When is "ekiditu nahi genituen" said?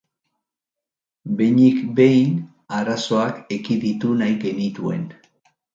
3.59-5.11